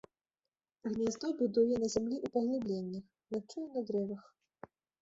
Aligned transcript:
Гняздо 0.93 1.27
будуе 1.43 1.75
на 1.85 1.91
зямлі 1.97 2.17
ў 2.25 2.35
паглыбленнях, 2.39 3.05
начуе 3.35 3.67
на 3.75 3.81
дрэвах. 3.93 4.21